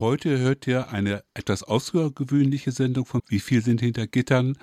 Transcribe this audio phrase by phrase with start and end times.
[0.00, 4.56] Heute hört ihr eine etwas außergewöhnliche Sendung von Wie viel sind hinter Gittern?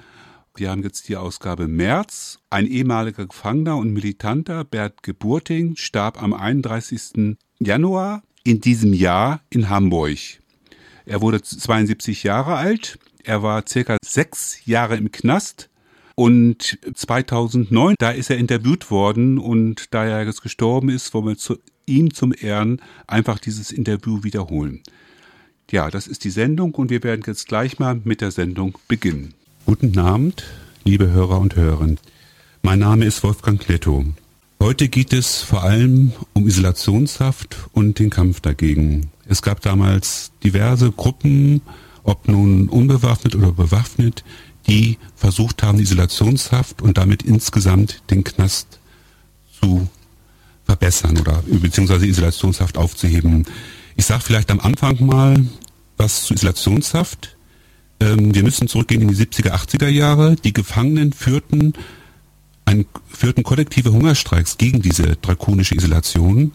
[0.56, 2.40] Wir haben jetzt die Ausgabe März.
[2.50, 7.36] Ein ehemaliger Gefangener und Militanter, Bert Geburting, starb am 31.
[7.60, 10.20] Januar in diesem Jahr in Hamburg.
[11.04, 12.98] Er wurde 72 Jahre alt.
[13.26, 15.70] Er war circa sechs Jahre im Knast.
[16.16, 21.38] Und 2009, da ist er interviewt worden und da er jetzt gestorben ist, wollen wir
[21.38, 24.82] zu ihm zum Ehren einfach dieses Interview wiederholen.
[25.72, 29.34] Ja, das ist die Sendung und wir werden jetzt gleich mal mit der Sendung beginnen.
[29.66, 30.44] Guten Abend,
[30.84, 32.00] liebe Hörer und Hörerinnen.
[32.62, 34.06] Mein Name ist Wolfgang Kletto.
[34.62, 39.10] Heute geht es vor allem um Isolationshaft und den Kampf dagegen.
[39.28, 41.62] Es gab damals diverse Gruppen,
[42.04, 44.24] ob nun unbewaffnet oder bewaffnet,
[44.68, 48.80] die versucht haben, Isolationshaft und damit insgesamt den Knast
[49.60, 49.88] zu
[50.64, 53.46] verbessern oder beziehungsweise Isolationshaft aufzuheben.
[53.96, 55.46] Ich sage vielleicht am Anfang mal
[55.98, 57.38] was zu Isolationshaft.
[58.00, 60.36] Ähm, wir müssen zurückgehen in die 70er, 80er Jahre.
[60.36, 61.74] Die Gefangenen führten,
[62.66, 66.52] ein, führten kollektive Hungerstreiks gegen diese drakonische Isolation.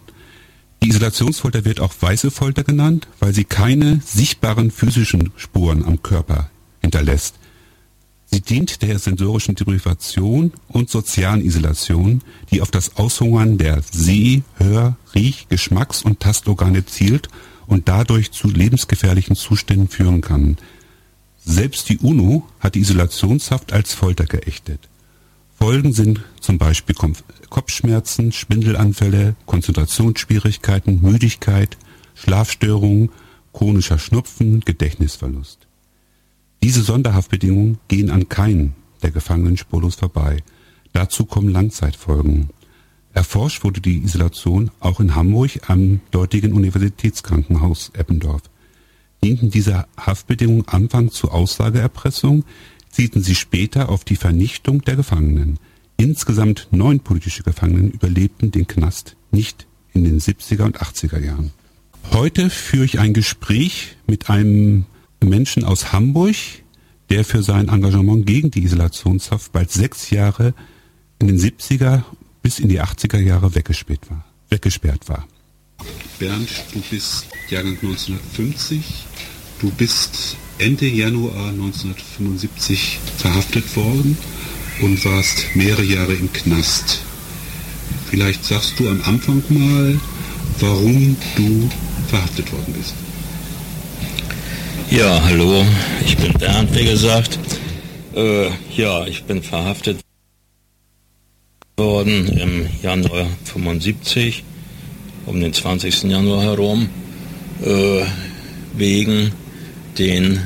[0.83, 6.51] Die Isolationsfolter wird auch weiße Folter genannt, weil sie keine sichtbaren physischen Spuren am Körper
[6.81, 7.37] hinterlässt.
[8.33, 14.97] Sie dient der sensorischen Deprivation und sozialen Isolation, die auf das Aushungern der Seh-, Hör-,
[15.15, 17.29] Riech-, Geschmacks- und Tastorgane zielt
[17.71, 20.59] und dadurch zu lebensgefährlichen Zuständen führen kann.
[21.43, 24.89] Selbst die UNO hat die Isolationshaft als Folter geächtet.
[25.57, 26.97] Folgen sind zum Beispiel
[27.49, 31.79] Kopfschmerzen, Schwindelanfälle, Konzentrationsschwierigkeiten, Müdigkeit,
[32.15, 33.11] Schlafstörungen,
[33.53, 35.67] chronischer Schnupfen, Gedächtnisverlust.
[36.63, 40.43] Diese Sonderhaftbedingungen gehen an keinen der Gefangenen spurlos vorbei.
[40.93, 42.51] Dazu kommen Langzeitfolgen.
[43.13, 48.43] Erforscht wurde die Isolation auch in Hamburg am dortigen Universitätskrankenhaus Eppendorf.
[49.23, 52.45] Dienten diese Haftbedingungen Anfang zur Aussageerpressung,
[52.91, 55.59] zielten sie später auf die Vernichtung der Gefangenen.
[55.97, 61.53] Insgesamt neun politische Gefangenen überlebten den Knast nicht in den 70er und 80er Jahren.
[62.13, 64.87] Heute führe ich ein Gespräch mit einem
[65.23, 66.37] Menschen aus Hamburg,
[67.11, 70.55] der für sein Engagement gegen die Isolationshaft bald sechs Jahre
[71.19, 72.03] in den 70er
[72.51, 74.25] bis in die 80er Jahre weggesperrt war.
[74.49, 75.25] Weggesperrt war.
[76.19, 78.83] Bernd, du bist Jahrgang 1950.
[79.61, 84.19] Du bist Ende Januar 1975 verhaftet worden
[84.83, 87.03] und warst mehrere Jahre im Knast.
[88.11, 90.01] Vielleicht sagst du am Anfang mal,
[90.59, 91.71] warum du
[92.09, 92.95] verhaftet worden bist.
[94.91, 95.65] Ja, hallo,
[96.05, 97.39] ich bin Bernd, wie gesagt.
[98.17, 100.01] Äh, ja, ich bin verhaftet
[101.81, 104.45] worden im Januar 75,
[105.25, 106.03] um den 20.
[106.03, 106.91] Januar herum,
[107.65, 108.05] äh,
[108.75, 109.33] wegen
[109.97, 110.41] den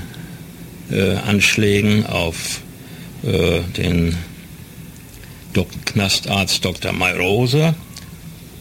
[0.93, 2.61] äh, Anschlägen auf
[3.25, 4.17] äh, den
[5.55, 6.93] Dok Knastarzt Dr.
[6.93, 7.75] Mayrose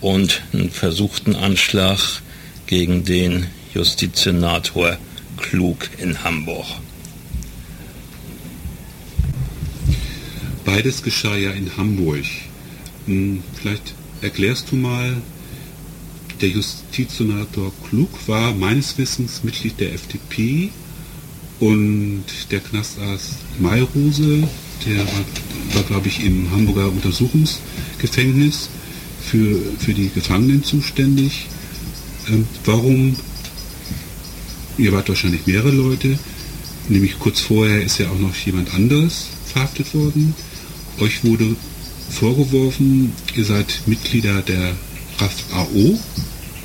[0.02, 2.00] und einen versuchten Anschlag
[2.66, 3.46] gegen den
[3.76, 4.98] Justizsenator
[5.38, 6.66] Klug in Hamburg.
[10.66, 12.26] Beides geschah ja in Hamburg.
[13.06, 15.18] Hm, vielleicht erklärst du mal,
[16.42, 20.70] der Justizsenator Klug war meines Wissens Mitglied der FDP
[21.60, 24.48] und der Knastarzt Mayrose,
[24.86, 25.26] der war,
[25.74, 28.70] war glaube ich, im Hamburger Untersuchungsgefängnis
[29.22, 31.48] für, für die Gefangenen zuständig.
[32.30, 33.16] Ähm, warum
[34.78, 36.18] ihr wart wahrscheinlich mehrere Leute,
[36.90, 40.34] nämlich kurz vorher ist ja auch noch jemand anderes verhaftet worden.
[41.00, 41.56] Euch wurde
[42.14, 44.72] vorgeworfen, ihr seid Mitglieder der
[45.18, 46.00] RAF-AO,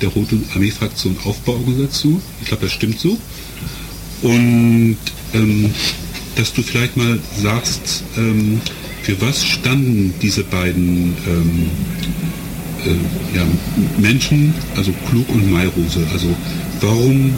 [0.01, 2.21] der Rote Armee-Fraktion Aufbauorganisation.
[2.41, 3.17] Ich glaube, das stimmt so.
[4.21, 4.97] Und
[5.33, 5.73] ähm,
[6.35, 8.61] dass du vielleicht mal sagst, ähm,
[9.03, 11.69] für was standen diese beiden ähm,
[12.85, 13.43] äh, ja,
[13.97, 16.05] Menschen, also Klug und Mayrose?
[16.13, 16.27] Also
[16.81, 17.33] warum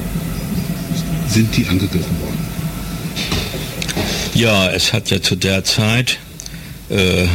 [1.28, 2.40] sind die angegriffen worden?
[4.34, 6.20] Ja, es hat ja zu der Zeit
[6.90, 7.26] äh,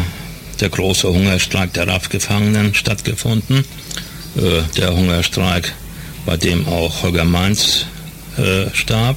[0.60, 3.64] der große Hungerstreik der RAF-Gefangenen stattgefunden.
[4.36, 5.74] Äh, der Hungerstreik,
[6.24, 7.86] bei dem auch Holger Mainz
[8.36, 9.16] äh, starb.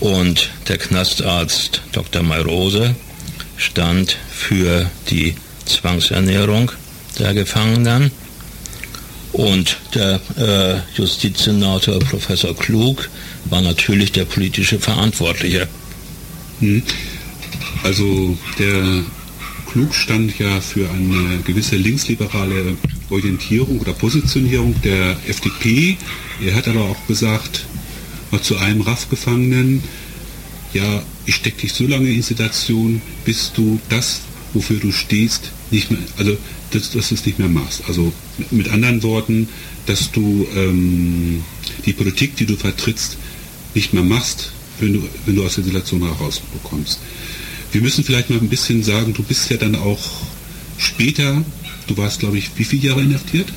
[0.00, 2.22] Und der Knastarzt Dr.
[2.22, 2.94] Mayrose
[3.56, 5.34] stand für die
[5.64, 6.70] Zwangsernährung
[7.18, 8.12] der Gefangenen.
[9.32, 13.08] Und der äh, Justizsenator Professor Klug
[13.46, 15.68] war natürlich der politische Verantwortliche.
[16.60, 16.82] Hm.
[17.82, 19.04] Also der
[19.68, 22.76] Klug stand ja für eine gewisse linksliberale
[23.10, 25.96] Orientierung oder Positionierung der FDP.
[26.44, 27.66] Er hat aber auch gesagt,
[28.30, 29.82] war zu einem RAF-Gefangenen,
[30.72, 34.20] ja, ich stecke dich so lange in Situation, bis du das,
[34.54, 36.36] wofür du stehst, nicht mehr, also
[36.70, 37.82] dass, dass du es nicht mehr machst.
[37.88, 39.48] Also mit, mit anderen Worten,
[39.86, 41.42] dass du ähm,
[41.86, 43.16] die Politik, die du vertrittst,
[43.74, 47.00] nicht mehr machst, wenn du, wenn du aus der Situation herausbekommst.
[47.72, 49.98] Wir müssen vielleicht mal ein bisschen sagen, du bist ja dann auch
[50.78, 51.44] später,
[51.86, 53.48] du warst, glaube ich, wie viele Jahre inhaftiert?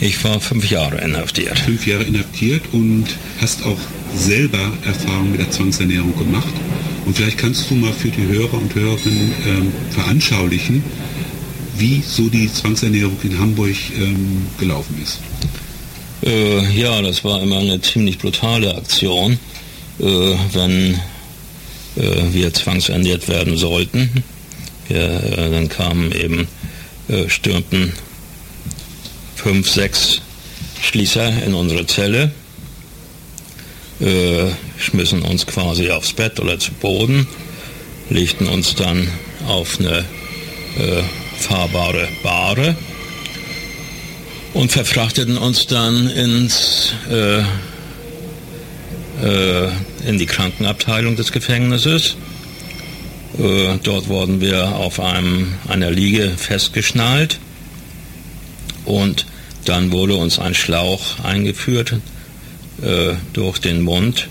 [0.00, 1.58] Ich war fünf Jahre inhaftiert.
[1.60, 3.06] Fünf Jahre inhaftiert und
[3.40, 3.78] hast auch
[4.16, 6.52] selber Erfahrungen mit der Zwangsernährung gemacht.
[7.06, 10.82] Und vielleicht kannst du mal für die Hörer und Hörerinnen ähm, veranschaulichen,
[11.78, 15.20] wie so die Zwangsernährung in Hamburg ähm, gelaufen ist.
[16.24, 19.38] Äh, ja, das war immer eine ziemlich brutale Aktion,
[19.98, 20.98] äh, wenn
[21.94, 24.24] wir zwangsernährt werden sollten.
[24.88, 26.48] Wir, äh, dann kamen eben,
[27.08, 27.92] äh, stürmten
[29.36, 30.20] fünf, sechs
[30.80, 32.32] Schließer in unsere Zelle,
[34.00, 34.46] äh,
[34.78, 37.26] schmissen uns quasi aufs Bett oder zu Boden,
[38.10, 39.08] legten uns dann
[39.46, 40.04] auf eine
[41.38, 42.76] fahrbare Bahre
[44.54, 47.40] und verfrachteten uns dann ins, äh,
[49.26, 49.70] äh,
[50.06, 52.16] in die Krankenabteilung des Gefängnisses.
[53.38, 57.38] Äh, dort wurden wir auf einem, einer Liege festgeschnallt
[58.84, 59.26] und
[59.64, 61.94] dann wurde uns ein Schlauch eingeführt
[62.82, 64.28] äh, durch den Mund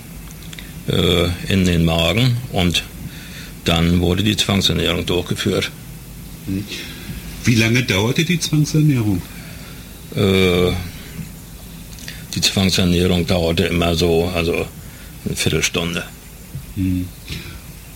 [0.88, 2.84] äh, in den Magen und
[3.66, 5.72] dann wurde die Zwangsernährung durchgeführt.
[7.44, 9.22] Wie lange dauerte die Zwangsernährung?
[10.16, 10.72] Äh,
[12.36, 14.66] die Zwangsernährung dauerte immer so, also
[15.26, 16.04] eine Viertelstunde.
[16.76, 17.08] Hm.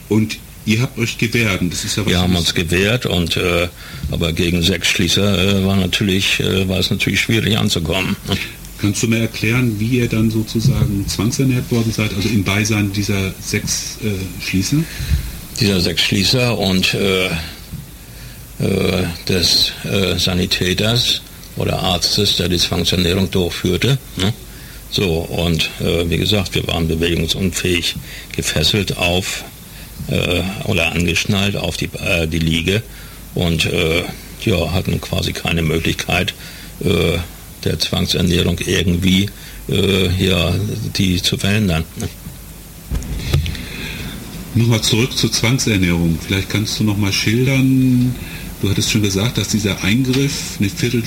[0.10, 1.62] Und ihr habt euch gewehrt?
[1.70, 3.68] Das ist ja Wir haben uns gewehrt, und, äh,
[4.12, 8.16] aber gegen sechs Schließer äh, war, natürlich, äh, war es natürlich schwierig anzukommen.
[8.80, 13.34] Kannst du mir erklären, wie ihr dann sozusagen zwangsernährt worden seid, also im Beisein dieser
[13.40, 14.78] sechs äh, Schließer?
[15.60, 17.30] Dieser sechs Schließer und äh,
[19.28, 19.74] des
[20.18, 21.22] Sanitäters
[21.58, 23.98] oder Arztes, der die Zwangsernährung durchführte.
[24.16, 24.34] Ne?
[24.90, 27.96] So, und äh, wie gesagt, wir waren bewegungsunfähig
[28.36, 29.44] gefesselt auf
[30.08, 32.82] äh, oder angeschnallt auf die, äh, die Liege
[33.34, 34.04] und äh,
[34.44, 36.34] ja, hatten quasi keine Möglichkeit
[36.82, 37.18] äh,
[37.64, 39.30] der Zwangsernährung irgendwie
[39.70, 40.54] äh, ja,
[40.96, 41.84] die zu verhindern.
[44.54, 46.18] Nochmal zurück zur Zwangsernährung.
[46.26, 48.16] Vielleicht kannst du noch mal schildern,
[48.62, 51.04] du hattest schon gesagt, dass dieser Eingriff eine Viertel,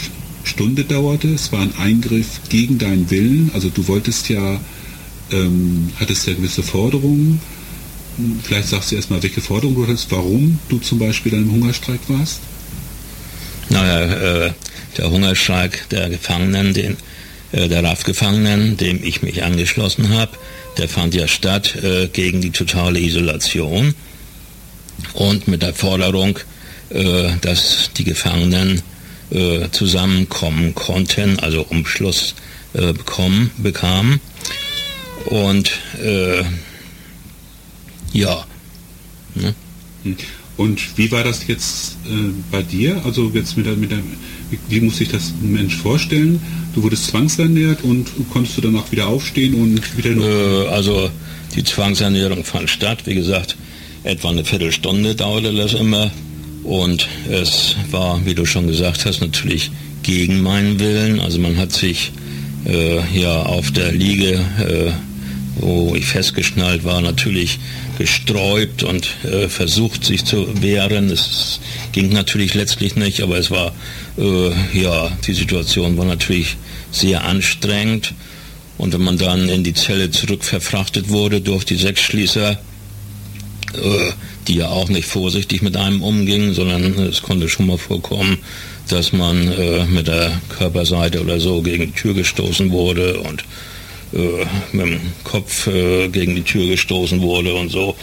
[0.49, 1.29] Stunde dauerte.
[1.29, 3.51] Es war ein Eingriff gegen deinen Willen.
[3.55, 4.61] Also du wolltest ja,
[5.31, 7.41] ähm, hattest ja gewisse Forderungen.
[8.43, 12.01] Vielleicht sagst du erstmal, welche Forderungen du hattest, warum du zum Beispiel dann im Hungerstreik
[12.09, 12.41] warst?
[13.69, 14.53] Naja, äh,
[14.97, 16.97] der Hungerstreik der Gefangenen, den,
[17.53, 20.33] äh, der RAF-Gefangenen, dem ich mich angeschlossen habe,
[20.79, 23.95] der fand ja statt äh, gegen die totale Isolation
[25.13, 26.39] und mit der Forderung,
[26.91, 28.83] äh, dass die Gefangenen
[29.31, 32.35] äh, zusammenkommen konnten, also Umschluss
[32.75, 34.21] äh, bekommen, bekamen.
[35.27, 35.71] Und
[36.03, 36.43] äh,
[38.13, 38.47] ja.
[39.35, 39.55] Ne?
[40.57, 43.01] Und wie war das jetzt äh, bei dir?
[43.05, 43.99] Also jetzt mit der, mit der,
[44.51, 46.41] wie, wie muss sich das ein Mensch vorstellen?
[46.75, 50.25] Du wurdest zwangsernährt und konntest du danach wieder aufstehen und wieder noch?
[50.25, 51.11] Äh, also
[51.55, 53.57] die Zwangsernährung fand statt, wie gesagt,
[54.03, 56.11] etwa eine Viertelstunde dauerte das immer.
[56.69, 59.71] Und es war, wie du schon gesagt hast, natürlich
[60.03, 61.19] gegen meinen Willen.
[61.19, 62.13] Also man hat sich
[62.67, 64.93] äh, ja auf der Liege, äh,
[65.63, 67.59] wo ich festgeschnallt war, natürlich
[67.97, 71.09] gesträubt und äh, versucht, sich zu wehren.
[71.09, 71.61] Es
[71.93, 73.73] ging natürlich letztlich nicht, aber es war,
[74.19, 76.59] äh, ja, die Situation war natürlich
[76.93, 78.13] sehr anstrengend.
[78.77, 82.59] Und wenn man dann in die Zelle zurück verfrachtet wurde durch die Sechsschließer,
[83.73, 84.13] äh,
[84.49, 88.39] die ja auch nicht vorsichtig mit einem umgingen, sondern es konnte schon mal vorkommen,
[88.89, 93.45] dass man äh, mit der Körperseite oder so gegen die Tür gestoßen wurde und
[94.15, 97.95] äh, mit dem Kopf äh, gegen die Tür gestoßen wurde und so.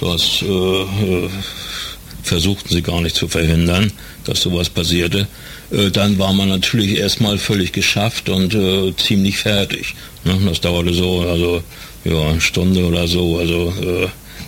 [0.00, 1.28] Das äh, äh,
[2.22, 3.90] versuchten sie gar nicht zu verhindern,
[4.24, 5.26] dass sowas passierte.
[5.70, 8.56] Äh, dann war man natürlich erstmal völlig geschafft und
[8.98, 9.94] ziemlich fertig.
[10.24, 10.38] Ne?
[10.46, 11.62] Das dauerte so, also
[12.04, 13.38] ja, eine Stunde oder so.
[13.38, 13.72] Also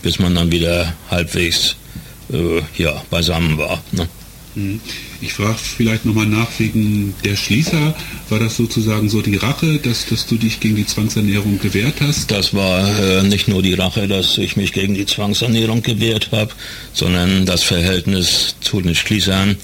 [0.06, 1.74] bis man dann wieder halbwegs
[2.32, 3.82] äh, ja, beisammen war.
[3.90, 4.06] Ne?
[4.54, 4.80] Mhm.
[5.20, 7.92] Ich frage vielleicht nochmal nach wegen der Schließer.
[8.28, 12.30] War das sozusagen so die Rache, dass, dass du dich gegen die Zwangsernährung gewehrt hast?
[12.30, 16.52] Das war äh, nicht nur die Rache, dass ich mich gegen die Zwangsernährung gewehrt habe,
[16.92, 19.56] sondern das Verhältnis zu den Schließern,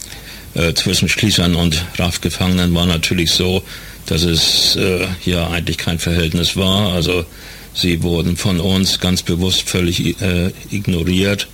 [0.54, 3.62] äh, zwischen Schließern und RAF-Gefangenen war natürlich so,
[4.06, 6.94] dass es äh, ja eigentlich kein Verhältnis war.
[6.94, 7.24] Also
[7.74, 11.48] Sie wurden von uns ganz bewusst völlig äh, ignoriert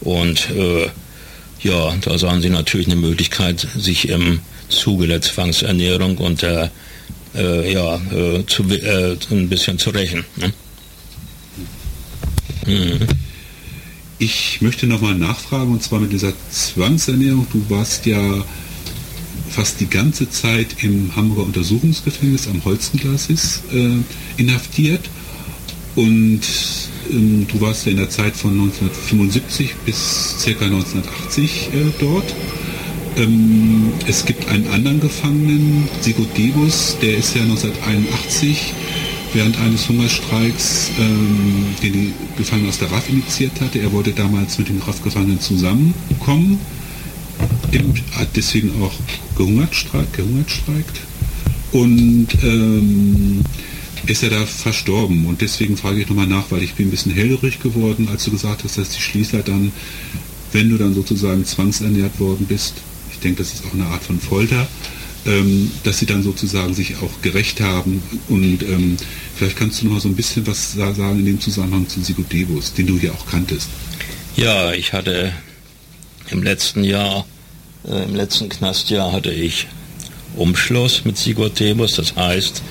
[0.00, 0.88] und äh,
[1.60, 6.70] ja, da sahen sie natürlich eine Möglichkeit, sich im Zuge der Zwangsernährung und der
[7.34, 10.24] äh, ja, äh, zu, äh, ein bisschen zu rächen.
[10.36, 10.52] Ne?
[12.66, 13.06] Mhm.
[14.18, 17.46] Ich möchte nochmal nachfragen, und zwar mit dieser Zwangsernährung.
[17.52, 18.44] Du warst ja
[19.50, 25.08] fast die ganze Zeit im Hamburger Untersuchungsgefängnis am Holzenglasis äh, inhaftiert.
[25.94, 26.40] Und
[27.10, 30.64] ähm, du warst ja in der Zeit von 1975 bis ca.
[30.64, 32.34] 1980 äh, dort.
[33.16, 38.72] Ähm, es gibt einen anderen Gefangenen, Sigurd Debus, der ist ja 1981
[39.34, 43.78] während eines Hungerstreiks, ähm, den die Gefangenen aus der RAF initiiert hatte.
[43.80, 46.58] Er wollte damals mit den RAF-Gefangenen zusammenkommen,
[47.70, 48.92] Im, hat deswegen auch
[49.36, 51.00] gehungert, streik, gehungert streikt
[51.72, 53.42] und ähm,
[54.06, 55.26] ist er da verstorben.
[55.26, 58.30] Und deswegen frage ich nochmal nach, weil ich bin ein bisschen hellhörig geworden, als du
[58.30, 59.72] gesagt hast, dass die Schließer dann,
[60.52, 62.74] wenn du dann sozusagen zwangsernährt worden bist,
[63.12, 64.66] ich denke, das ist auch eine Art von Folter,
[65.26, 68.02] ähm, dass sie dann sozusagen sich auch gerecht haben.
[68.28, 68.96] Und ähm,
[69.36, 72.74] vielleicht kannst du noch mal so ein bisschen was sagen in dem Zusammenhang zu Sigodebus,
[72.74, 73.68] den du hier auch kanntest.
[74.36, 75.32] Ja, ich hatte
[76.30, 77.26] im letzten Jahr,
[77.86, 79.68] äh, im letzten Knastjahr hatte ich
[80.36, 81.96] Umschluss mit Sigurd Debus.
[81.96, 82.62] Das heißt,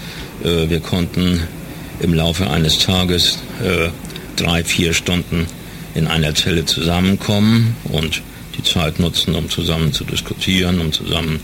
[0.44, 1.42] wir konnten
[2.02, 3.90] im Laufe eines Tages äh,
[4.36, 5.46] drei, vier Stunden
[5.94, 8.22] in einer Zelle zusammenkommen und
[8.58, 11.40] die Zeit nutzen, um zusammen zu diskutieren, um zusammen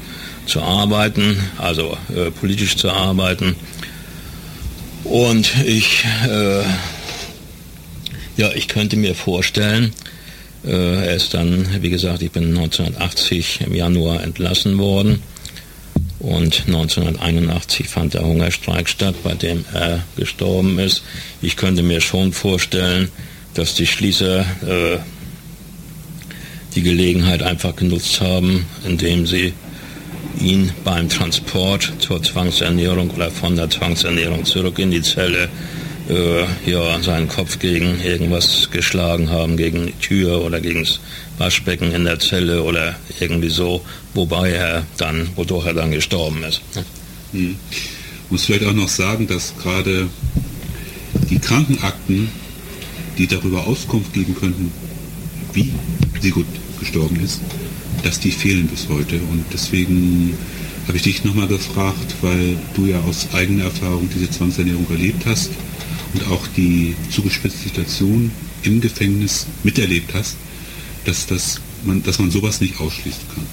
[0.45, 3.55] zu arbeiten, also äh, politisch zu arbeiten.
[5.03, 6.63] Und ich, äh,
[8.37, 9.93] ja, ich könnte mir vorstellen,
[10.65, 15.21] äh, er ist dann, wie gesagt, ich bin 1980 im Januar entlassen worden
[16.19, 21.03] und 1981 fand der Hungerstreik statt, bei dem er gestorben ist.
[21.41, 23.09] Ich könnte mir schon vorstellen,
[23.53, 24.97] dass die Schließer äh,
[26.75, 29.53] die Gelegenheit einfach genutzt haben, indem sie
[30.39, 35.49] ihn beim Transport zur Zwangsernährung oder von der Zwangsernährung zurück in die Zelle
[36.09, 40.99] äh, ja, seinen Kopf gegen irgendwas geschlagen haben, gegen die Tür oder gegen das
[41.37, 46.61] Waschbecken in der Zelle oder irgendwie so, wobei er dann, wodurch er dann gestorben ist.
[47.31, 47.55] Hm.
[47.69, 50.09] Ich muss vielleicht auch noch sagen, dass gerade
[51.29, 52.29] die Krankenakten,
[53.17, 54.71] die darüber Auskunft geben könnten,
[55.53, 55.73] wie
[56.21, 56.47] Sigurd
[56.79, 57.41] gestorben ist,
[58.03, 59.15] dass die fehlen bis heute.
[59.15, 60.37] Und deswegen
[60.87, 65.51] habe ich dich nochmal gefragt, weil du ja aus eigener Erfahrung diese Zwangsernährung erlebt hast
[66.13, 68.31] und auch die zugespitzte Situation
[68.63, 70.37] im Gefängnis miterlebt hast,
[71.05, 73.45] dass, das man, dass man sowas nicht ausschließen kann.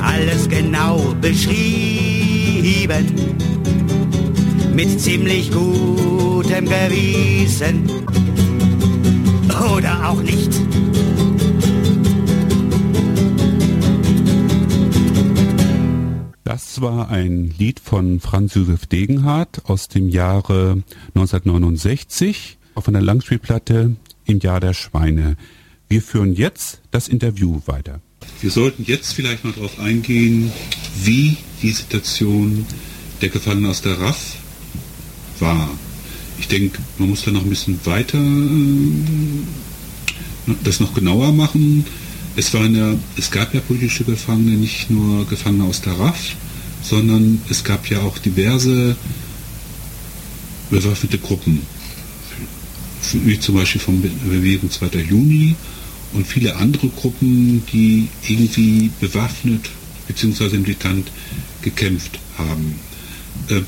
[0.00, 3.06] Alles genau beschrieben,
[4.74, 7.90] mit ziemlich gutem Gewissen
[9.76, 10.50] oder auch nicht.
[16.44, 20.82] Das war ein Lied von Franz Josef Degenhardt aus dem Jahre
[21.14, 25.36] 1969 auf einer Langspielplatte im Jahr der Schweine.
[25.88, 28.00] Wir führen jetzt das Interview weiter.
[28.40, 30.52] Wir sollten jetzt vielleicht mal darauf eingehen,
[31.02, 32.66] wie die Situation
[33.20, 34.36] der Gefangenen aus der RAF
[35.38, 35.68] war.
[36.38, 39.42] Ich denke, man muss da noch ein bisschen weiter äh,
[40.64, 41.84] das noch genauer machen.
[42.34, 46.34] Es, waren ja, es gab ja politische Gefangene, nicht nur Gefangene aus der RAF,
[46.82, 48.96] sondern es gab ja auch diverse
[50.70, 51.60] bewaffnete Gruppen,
[53.12, 54.98] wie zum Beispiel von Bewegung 2.
[55.00, 55.54] Juni
[56.12, 59.70] und viele andere Gruppen, die irgendwie bewaffnet
[60.08, 60.58] bzw.
[60.58, 61.10] militant
[61.62, 62.78] gekämpft haben.
[63.48, 63.62] Äh,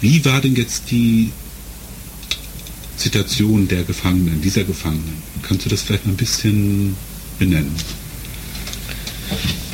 [0.00, 1.30] wie war denn jetzt die
[2.96, 5.22] Situation der Gefangenen, dieser Gefangenen?
[5.42, 6.96] Kannst du das vielleicht mal ein bisschen
[7.38, 7.74] benennen?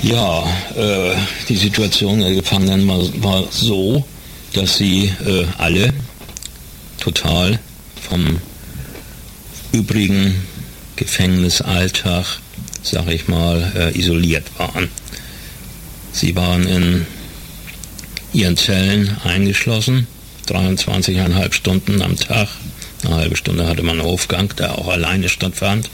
[0.03, 0.45] Ja,
[0.77, 1.17] äh,
[1.49, 4.05] die Situation der Gefangenen war, war so,
[4.53, 5.93] dass sie äh, alle
[6.99, 7.59] total
[8.09, 8.39] vom
[9.77, 10.35] übrigen
[10.97, 12.39] Gefängnisalltag,
[12.83, 14.89] sag ich mal, äh, isoliert waren.
[16.13, 17.07] Sie waren in
[18.33, 20.07] ihren Zellen eingeschlossen,
[20.49, 22.49] 23,5 Stunden am Tag.
[23.05, 25.91] Eine halbe Stunde hatte man Aufgang, der auch alleine stattfand.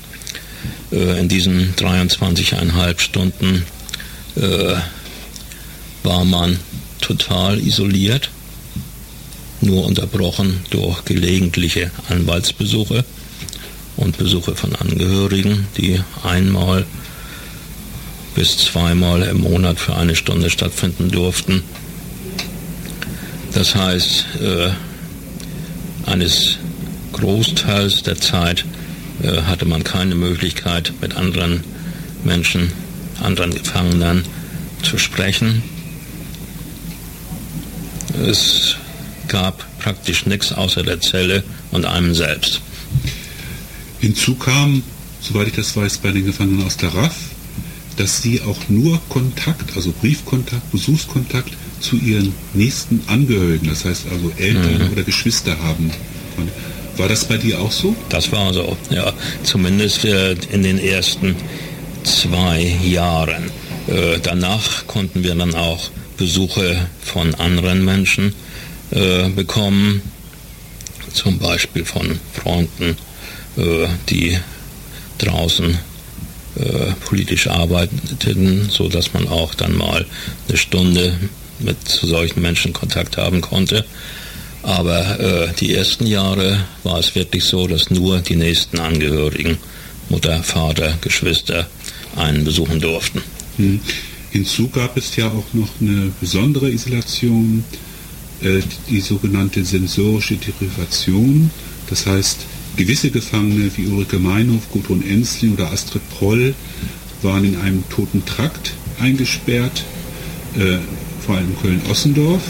[0.93, 3.65] Äh, in diesen 23,5 Stunden
[4.37, 4.75] äh,
[6.05, 6.61] war man
[7.01, 8.31] total isoliert,
[9.61, 13.05] nur unterbrochen durch gelegentliche Anwaltsbesuche
[14.03, 16.85] und Besuche von Angehörigen, die einmal
[18.35, 21.63] bis zweimal im Monat für eine Stunde stattfinden durften.
[23.53, 24.71] Das heißt, äh,
[26.11, 26.59] eines
[27.13, 28.65] Großteils der Zeit
[29.23, 31.63] äh, hatte man keine Möglichkeit, mit anderen
[32.25, 32.73] Menschen,
[33.23, 34.25] anderen Gefangenen
[34.83, 35.63] zu sprechen.
[38.27, 38.77] Es
[39.29, 42.63] gab praktisch nichts außer der Zelle und einem selbst.
[44.03, 44.83] Hinzu kam,
[45.21, 47.15] soweit ich das weiß, bei den Gefangenen aus der RAF,
[47.97, 54.33] dass sie auch nur Kontakt, also Briefkontakt, Besuchskontakt zu ihren nächsten Angehörigen, das heißt also
[54.39, 54.93] Eltern mhm.
[54.93, 55.93] oder Geschwister haben.
[56.97, 57.95] War das bei dir auch so?
[58.09, 59.13] Das war so, ja.
[59.45, 61.37] Zumindest äh, in den ersten
[62.03, 63.53] zwei Jahren.
[63.87, 68.35] Äh, danach konnten wir dann auch Besuche von anderen Menschen
[68.91, 70.03] äh, bekommen,
[71.13, 72.97] zum Beispiel von Freunden,
[73.57, 74.39] die
[75.19, 75.79] draußen
[76.55, 80.05] äh, politisch arbeiteten, so dass man auch dann mal
[80.49, 81.19] eine Stunde
[81.61, 83.87] mit solchen Menschen Kontakt haben konnte.
[84.63, 89.59] Aber äh, die ersten Jahre war es wirklich so, dass nur die nächsten Angehörigen,
[90.09, 91.67] Mutter, Vater, Geschwister,
[92.17, 93.23] einen besuchen durften.
[93.57, 93.81] Hm.
[94.31, 97.65] Hinzu gab es ja auch noch eine besondere Isolation,
[98.43, 101.51] äh, die sogenannte sensorische Derivation.
[101.89, 102.41] Das heißt,
[102.77, 106.55] gewisse Gefangene wie Ulrike Meinhof, Gudrun Ensling oder Astrid Proll
[107.23, 109.85] waren in einem toten Trakt eingesperrt,
[110.57, 110.79] äh,
[111.25, 112.43] vor allem Köln-Ossendorf.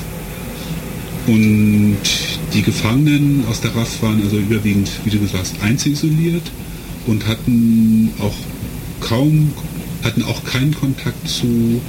[1.26, 1.98] Und
[2.52, 6.50] die Gefangenen aus der RAF waren also überwiegend, wie du gesagt hast, einzelisoliert
[7.06, 8.34] und hatten auch
[9.00, 9.52] kaum,
[10.02, 11.80] hatten auch keinen Kontakt zu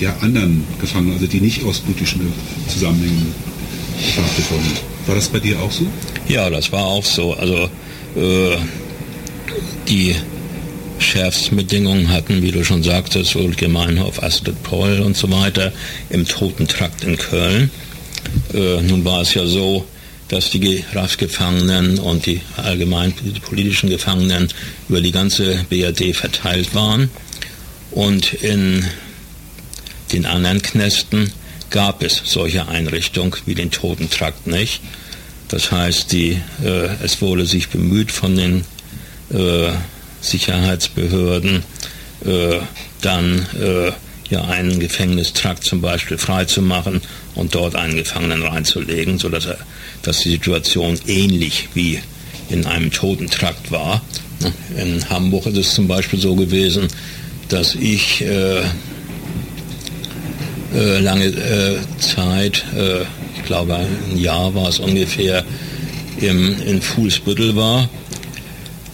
[0.00, 2.20] ja, anderen Gefangenen, also die nicht aus politischen
[2.68, 3.26] Zusammenhängen
[4.14, 4.91] verhaftet wurden.
[5.06, 5.86] War das bei dir auch so?
[6.28, 7.34] Ja, das war auch so.
[7.34, 7.68] Also
[8.16, 8.56] äh,
[9.88, 10.14] die
[10.98, 15.72] schärfsten Bedingungen hatten, wie du schon sagtest, Ulrike Meinhof, Astrid Paul und so weiter
[16.10, 17.70] im Toten Trakt in Köln.
[18.54, 19.84] Äh, nun war es ja so,
[20.28, 24.48] dass die RAF-Gefangenen und die allgemein politischen Gefangenen
[24.88, 27.10] über die ganze BRD verteilt waren.
[27.90, 28.86] Und in
[30.12, 31.32] den anderen Knästen
[31.72, 34.80] gab es solche Einrichtungen wie den Totentrakt nicht.
[35.48, 38.64] Das heißt, die, äh, es wurde sich bemüht von den
[39.34, 39.72] äh,
[40.20, 41.64] Sicherheitsbehörden,
[42.24, 42.58] äh,
[43.00, 43.92] dann äh,
[44.30, 47.00] ja einen Gefängnistrakt zum Beispiel freizumachen
[47.34, 49.58] und dort einen Gefangenen reinzulegen, sodass er,
[50.02, 51.98] dass die Situation ähnlich wie
[52.48, 54.02] in einem Totentrakt war.
[54.76, 56.88] In Hamburg ist es zum Beispiel so gewesen,
[57.48, 58.24] dass ich
[60.74, 63.02] äh, lange äh, Zeit, äh,
[63.36, 65.44] ich glaube ein Jahr war es ungefähr,
[66.20, 67.88] im, in Fuhlsbüttel war.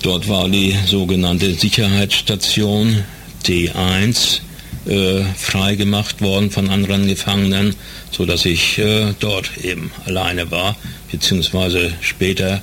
[0.03, 3.05] Dort war die sogenannte Sicherheitsstation
[3.45, 4.41] D1
[4.87, 7.75] äh, freigemacht worden von anderen Gefangenen,
[8.11, 10.77] sodass ich äh, dort eben alleine war,
[11.11, 12.61] beziehungsweise später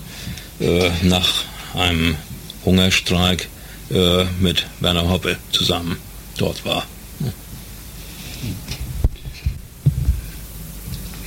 [1.02, 2.16] nach einem
[2.64, 3.50] Hungerstreik
[4.40, 5.98] mit Werner Hoppe zusammen
[6.38, 6.86] dort war.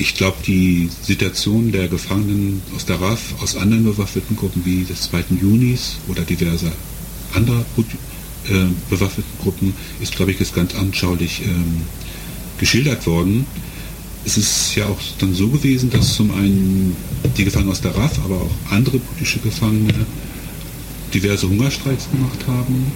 [0.01, 5.03] Ich glaube, die Situation der Gefangenen aus der RAF, aus anderen bewaffneten Gruppen wie des
[5.03, 5.25] 2.
[5.43, 6.71] Junis oder diverser
[7.35, 7.65] anderer
[8.49, 8.53] äh,
[8.89, 11.83] bewaffneten Gruppen ist, glaube ich, jetzt ganz anschaulich ähm,
[12.59, 13.45] geschildert worden.
[14.25, 16.97] Es ist ja auch dann so gewesen, dass zum einen
[17.37, 20.07] die Gefangenen aus der RAF, aber auch andere politische Gefangene
[21.13, 22.93] diverse Hungerstreiks gemacht haben.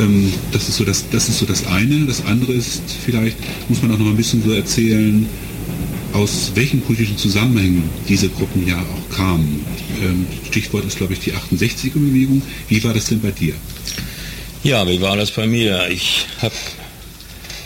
[0.00, 2.04] Ähm, das, ist so das, das ist so das eine.
[2.06, 3.36] Das andere ist vielleicht,
[3.68, 5.28] muss man auch noch ein bisschen so erzählen,
[6.14, 9.66] aus welchen politischen Zusammenhängen diese Gruppen ja auch kamen.
[10.00, 12.40] Ähm, Stichwort ist, glaube ich, die 68er-Bewegung.
[12.68, 13.54] Wie war das denn bei dir?
[14.62, 15.88] Ja, wie war das bei mir?
[15.90, 16.54] Ich habe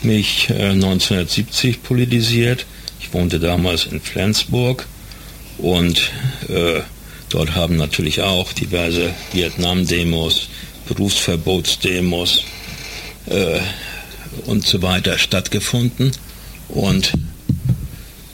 [0.02, 2.64] mich äh, 1970 politisiert.
[3.00, 4.86] Ich wohnte damals in Flensburg
[5.58, 6.10] und
[6.48, 6.80] äh,
[7.28, 10.48] dort haben natürlich auch diverse Vietnam-Demos,
[10.88, 12.44] Berufsverbotsdemos
[13.26, 13.60] äh,
[14.46, 16.12] und so weiter stattgefunden.
[16.68, 17.12] Und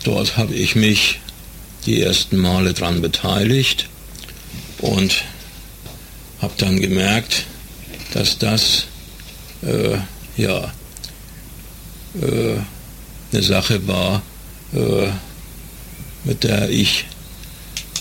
[0.04, 1.20] dort habe ich mich
[1.86, 3.88] die ersten Male daran beteiligt
[4.78, 5.24] und
[6.40, 7.44] habe dann gemerkt,
[8.12, 8.86] dass das
[9.62, 9.98] äh,
[10.36, 10.72] ja
[12.20, 12.56] äh,
[13.32, 14.22] eine Sache war,
[14.72, 15.08] äh,
[16.24, 17.06] mit der ich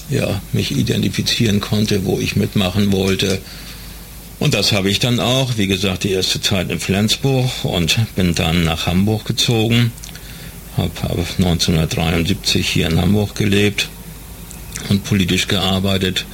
[0.09, 3.41] ja, mich identifizieren konnte, wo ich mitmachen wollte.
[4.39, 8.35] Und das habe ich dann auch, wie gesagt, die erste Zeit in Flensburg und bin
[8.35, 9.91] dann nach Hamburg gezogen,
[10.77, 13.89] habe hab 1973 hier in Hamburg gelebt
[14.89, 16.25] und politisch gearbeitet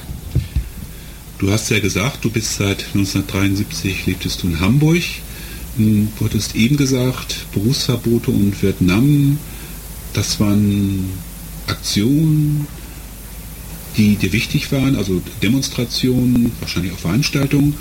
[1.40, 5.02] Du hast ja gesagt, du bist seit 1973, lebtest du in Hamburg.
[5.78, 9.38] Hm, du hattest eben gesagt, Berufsverbote und Vietnam,
[10.12, 11.08] das waren
[11.66, 12.66] Aktionen.
[13.96, 17.74] die dir wichtig waren, also Demonstrationen, wahrscheinlich auch Veranstaltungen.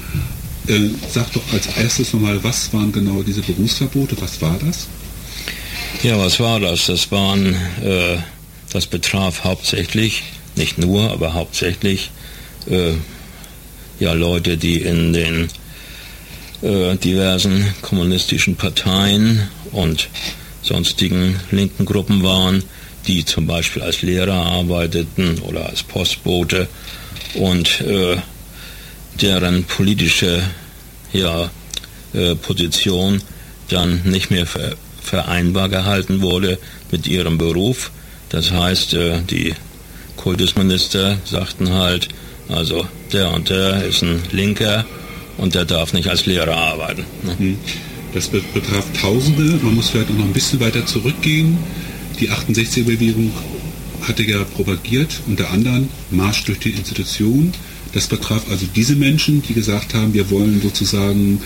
[0.67, 4.88] Äh, sag doch als erstes nochmal, was waren genau diese Berufsverbote, was war das?
[6.04, 6.86] Ja, was war das?
[6.86, 8.17] Das waren, äh,
[8.71, 10.23] das betraf hauptsächlich,
[10.56, 12.12] nicht nur, aber hauptsächlich
[12.69, 12.93] äh,
[13.99, 15.49] ja, Leute, die in den
[16.62, 20.10] äh, diversen kommunistischen Parteien und
[20.62, 22.63] sonstigen linken Gruppen waren,
[23.08, 26.67] die zum Beispiel als Lehrer arbeiteten oder als Postbote
[27.34, 28.17] und äh,
[29.21, 30.43] deren politische
[31.12, 31.49] ja,
[32.13, 33.21] äh, Position
[33.69, 34.75] dann nicht mehr ver
[35.10, 36.60] vereinbar gehalten wurde
[36.91, 37.91] mit ihrem Beruf.
[38.30, 39.54] Das heißt, äh, die
[40.15, 42.10] Kultusminister sagten halt,
[42.48, 44.86] also der und der ist ein Linker
[45.38, 47.06] und der darf nicht als Lehrer arbeiten.
[47.24, 47.36] Ne?
[47.38, 47.58] Mhm.
[48.13, 49.60] Das betraf Tausende.
[49.62, 51.58] Man muss vielleicht noch ein bisschen weiter zurückgehen.
[52.19, 53.32] Die 68er-Bewegung
[54.02, 57.54] hatte ja propagiert, unter anderem Marsch durch die Institution.
[57.93, 61.41] Das betraf also diese Menschen, die gesagt haben, wir wollen sozusagen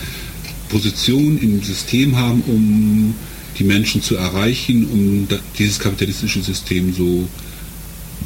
[0.70, 3.16] Position im System haben, um
[3.58, 7.28] die Menschen zu erreichen, um dieses kapitalistische System so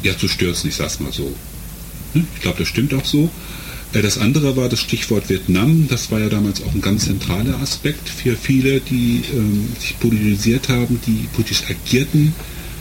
[0.02, 1.32] ja, zu stürzen, ich sag's mal so.
[2.14, 2.26] Hm?
[2.34, 3.30] Ich glaube, das stimmt auch so.
[3.92, 5.86] Äh, das andere war das Stichwort Vietnam.
[5.88, 10.68] Das war ja damals auch ein ganz zentraler Aspekt für viele, die ähm, sich politisiert
[10.68, 12.34] haben, die politisch agierten.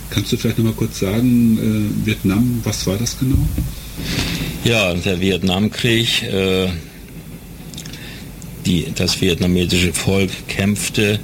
[0.09, 3.47] Kannst du vielleicht noch mal kurz sagen, äh, Vietnam, was war das genau?
[4.63, 6.69] Ja, der Vietnamkrieg, äh,
[8.65, 11.19] die, das vietnamesische Volk kämpfte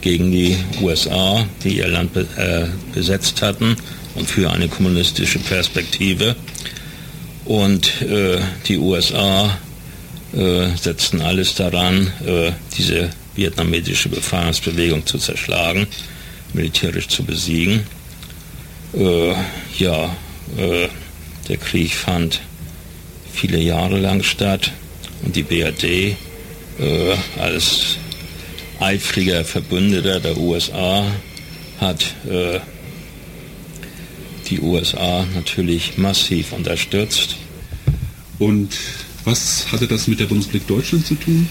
[0.00, 3.76] gegen die USA, die ihr Land äh, besetzt hatten
[4.14, 6.36] und für eine kommunistische Perspektive.
[7.44, 9.58] Und äh, die USA
[10.36, 15.86] äh, setzten alles daran, äh, diese vietnamesische Befreiungsbewegung zu zerschlagen,
[16.52, 17.84] militärisch zu besiegen.
[18.94, 19.34] Äh,
[19.78, 20.16] ja,
[20.56, 22.40] der Krieg fand
[23.30, 24.72] viele Jahre lang statt
[25.22, 26.16] und die BRD
[27.38, 27.98] als
[28.80, 31.04] eifriger Verbündeter der USA
[31.80, 32.14] hat
[34.50, 37.36] die USA natürlich massiv unterstützt.
[38.38, 38.70] Und
[39.24, 41.48] was hatte das mit der Bundesrepublik Deutschland zu tun?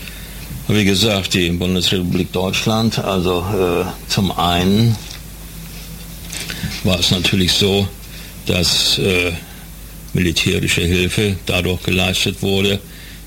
[0.68, 4.96] Wie gesagt, die Bundesrepublik Deutschland, also äh, zum einen
[6.84, 7.88] war es natürlich so,
[8.46, 9.32] dass äh,
[10.14, 12.80] militärische Hilfe dadurch geleistet wurde,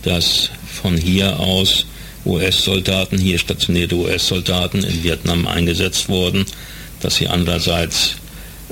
[0.03, 0.51] dass
[0.83, 1.87] von hier aus
[2.25, 6.45] US-Soldaten, hier stationierte US-Soldaten in Vietnam eingesetzt wurden,
[7.01, 8.17] dass sie andererseits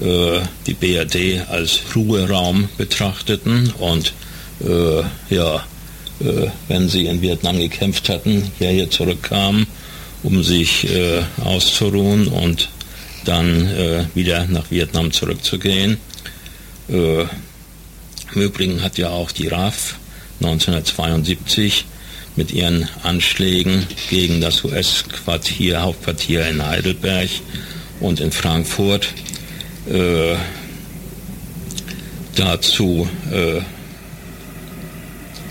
[0.00, 4.12] äh, die BRD als Ruheraum betrachteten und
[4.60, 5.02] äh,
[5.34, 5.64] ja,
[6.20, 9.66] äh, wenn sie in Vietnam gekämpft hatten, hierher zurückkamen,
[10.22, 12.68] um sich äh, auszuruhen und
[13.24, 15.98] dann äh, wieder nach Vietnam zurückzugehen.
[16.88, 19.96] Äh, Im Übrigen hat ja auch die RAF
[20.40, 21.84] 1972
[22.38, 27.28] mit ihren Anschlägen gegen das US-Quartier, Hauptquartier in Heidelberg
[27.98, 29.08] und in Frankfurt
[29.90, 30.36] äh,
[32.36, 33.60] dazu äh,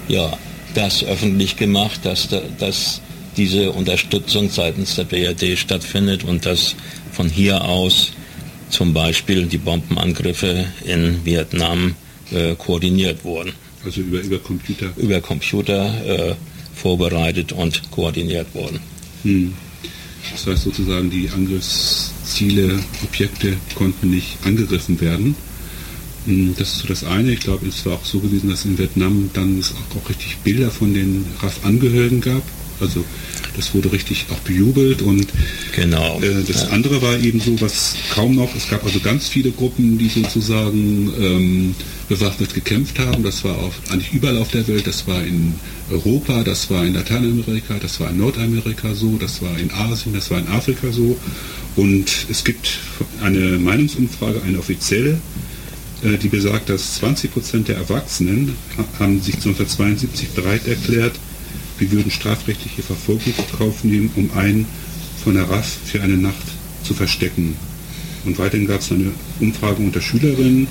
[0.07, 0.37] ja,
[0.73, 3.01] das öffentlich gemacht, dass, dass
[3.35, 6.75] diese Unterstützung seitens der BRD stattfindet und dass
[7.11, 8.13] von hier aus
[8.69, 11.95] zum Beispiel die Bombenangriffe in Vietnam
[12.31, 13.51] äh, koordiniert wurden.
[13.83, 14.93] Also über, über Computer?
[14.95, 16.35] Über Computer äh,
[16.77, 18.79] vorbereitet und koordiniert wurden.
[19.23, 19.53] Hm.
[20.31, 25.35] Das heißt sozusagen, die Angriffsziele, Objekte konnten nicht angegriffen werden.
[26.25, 27.31] Hm, das ist so das eine.
[27.31, 30.37] Ich glaube, es war auch so gewesen, dass in Vietnam dann es auch, auch richtig
[30.43, 32.43] Bilder von den RAF-Angehörigen gab.
[32.79, 33.03] Also
[33.57, 35.27] das wurde richtig auch bejubelt und
[35.75, 36.21] genau.
[36.21, 36.69] Äh, das ja.
[36.69, 41.11] andere war eben so, was kaum noch, es gab also ganz viele Gruppen, die sozusagen
[41.19, 41.75] ähm,
[42.07, 43.23] bewaffnet gekämpft haben.
[43.23, 45.55] Das war auf, eigentlich überall auf der Welt, das war in
[45.89, 50.31] Europa, das war in Lateinamerika, das war in Nordamerika so, das war in Asien, das
[50.31, 51.17] war in Afrika so.
[51.75, 52.79] Und es gibt
[53.21, 55.19] eine Meinungsumfrage, eine offizielle,
[56.03, 58.55] äh, die besagt, dass 20 Prozent der Erwachsenen
[58.99, 61.13] haben sich 1972 bereit erklärt,
[61.79, 64.65] wir würden strafrechtliche Verfolgung in Kauf nehmen, um einen
[65.23, 66.35] von der RAF für eine Nacht
[66.83, 67.55] zu verstecken.
[68.25, 70.67] Und weiterhin gab es eine Umfrage unter Schülerinnen.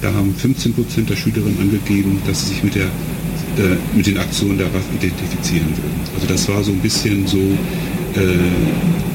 [0.00, 4.18] Da haben 15 Prozent der Schülerinnen angegeben, dass sie sich mit, der, äh, mit den
[4.18, 6.00] Aktionen der RAF identifizieren würden.
[6.14, 8.38] Also das war so ein bisschen so äh,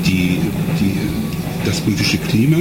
[0.06, 0.40] die,
[0.80, 0.94] die,
[1.66, 2.58] das politische Klima.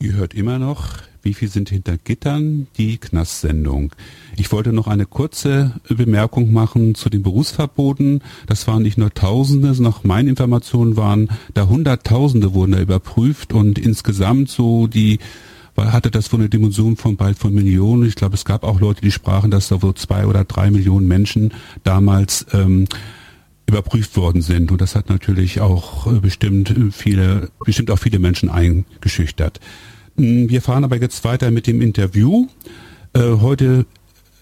[0.00, 3.92] Hört immer noch wie viel sind hinter Gittern, die Knastsendung.
[4.36, 8.22] Ich wollte noch eine kurze Bemerkung machen zu den Berufsverboten.
[8.46, 13.78] Das waren nicht nur Tausende, nach meinen Informationen waren da Hunderttausende wurden da überprüft und
[13.78, 15.18] insgesamt so die
[15.76, 18.04] hatte das wohl eine Dimension von bald von Millionen.
[18.04, 21.08] Ich glaube, es gab auch Leute, die sprachen, dass da wohl zwei oder drei Millionen
[21.08, 22.86] Menschen damals ähm,
[23.66, 24.70] überprüft worden sind.
[24.72, 29.60] Und das hat natürlich auch äh, bestimmt viele, bestimmt auch viele Menschen eingeschüchtert.
[30.20, 32.46] Hm, wir fahren aber jetzt weiter mit dem Interview.
[33.14, 33.86] Äh, heute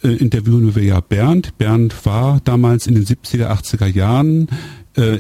[0.03, 1.57] äh, interviewen wir ja Bernd.
[1.57, 4.49] Bernd war damals in den 70er, 80er Jahren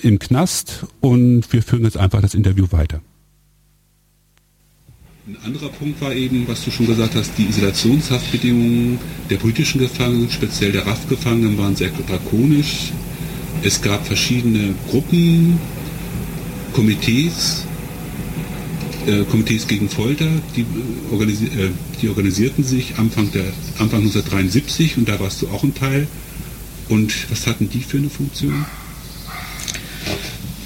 [0.02, 3.00] im Knast und wir führen jetzt einfach das Interview weiter.
[5.28, 8.98] Ein anderer Punkt war eben, was du schon gesagt hast, die Isolationshaftbedingungen
[9.30, 12.90] der politischen Gefangenen, speziell der RAF-Gefangenen, waren sehr drakonisch.
[13.62, 15.60] Es gab verschiedene Gruppen,
[16.72, 17.64] Komitees,
[19.08, 23.44] äh, Komitees gegen Folter, die, äh, organisi äh, die, organisierten sich Anfang, der,
[23.78, 26.06] Anfang 1973 und da warst du auch ein Teil.
[26.88, 28.64] Und was hatten die für eine Funktion?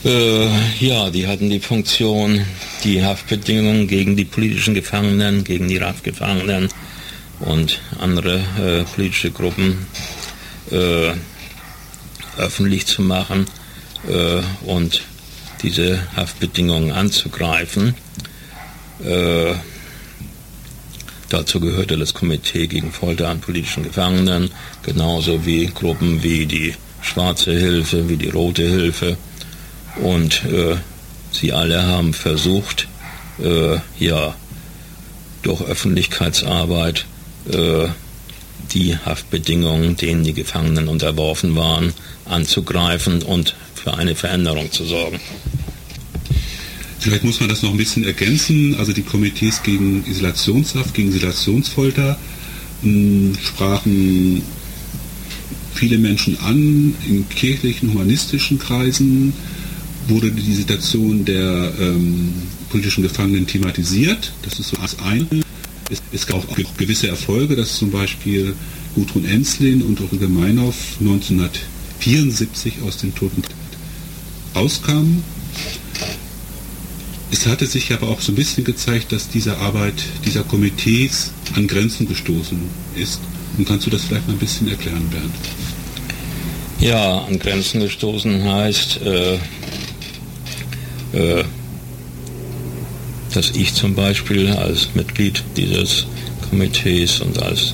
[0.04, 0.48] Äh,
[0.80, 2.44] ja, die hatten die Funktion,
[2.84, 6.68] die Haftbedingungen gegen die politischen Gefangenen, gegen die RAF-Gefangenen
[7.40, 9.86] und andere äh, politische Gruppen
[12.38, 13.44] öffentlich zu machen
[14.64, 15.02] und
[15.62, 17.94] diese Haftbedingungen anzugreifen.
[19.04, 19.54] Äh,
[21.28, 24.50] dazu gehörte das Komitee gegen Folter an politischen Gefangenen,
[24.82, 29.16] genauso wie Gruppen wie die Schwarze Hilfe, wie die Rote Hilfe.
[30.02, 30.76] Und äh,
[31.30, 32.88] sie alle haben versucht,
[33.42, 34.34] äh, ja,
[35.42, 37.04] durch Öffentlichkeitsarbeit
[37.50, 37.88] äh,
[38.72, 41.92] die Haftbedingungen, denen die Gefangenen unterworfen waren,
[42.24, 45.20] anzugreifen und für eine Veränderung zu sorgen.
[47.02, 48.76] Vielleicht muss man das noch ein bisschen ergänzen.
[48.76, 52.16] Also die Komitees gegen Isolationshaft, gegen Isolationsfolter
[52.82, 54.42] mh, hm, sprachen
[55.74, 59.32] viele Menschen an, in kirchlichen, humanistischen Kreisen
[60.06, 62.34] wurde die Situation der ähm,
[62.70, 64.32] politischen Gefangenen thematisiert.
[64.42, 65.26] Das ist so das eine.
[65.90, 68.54] Es, es gab auch gewisse Erfolge, dass zum Beispiel
[68.94, 73.42] Gudrun Enslin und Ulrike Meinhoff 1974 aus dem Toten
[74.54, 75.24] rauskamen.
[77.32, 79.94] Es hatte sich aber auch so ein bisschen gezeigt, dass diese Arbeit
[80.26, 82.60] dieser Komitees an Grenzen gestoßen
[82.94, 83.20] ist.
[83.56, 85.32] Und kannst du das vielleicht mal ein bisschen erklären, Bernd?
[86.78, 89.34] Ja, an Grenzen gestoßen heißt, äh,
[91.14, 91.44] äh,
[93.32, 96.06] dass ich zum Beispiel als Mitglied dieses
[96.50, 97.72] Komitees und als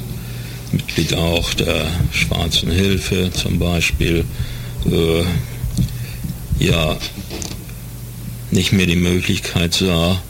[0.70, 4.24] Mitglied auch der Schwarzen Hilfe zum Beispiel,
[4.86, 5.24] äh,
[6.64, 6.96] ja,
[8.50, 10.20] nicht mehr die Möglichkeit sah,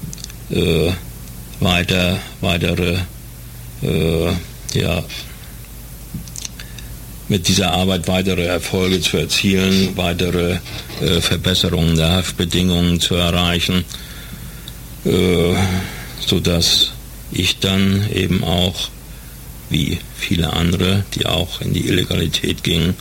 [0.50, 0.90] äh,
[1.60, 2.98] weiter, weitere,
[3.82, 4.32] äh,
[4.74, 5.04] ja,
[7.28, 10.58] mit dieser Arbeit weitere Erfolge zu erzielen, weitere
[11.00, 13.84] äh, Verbesserungen der Haftbedingungen zu erreichen.
[15.04, 15.54] Äh,
[16.26, 16.92] sodass
[17.30, 18.88] ich dann eben auch,
[19.70, 22.94] wie viele andere, die auch in die Illegalität gingen,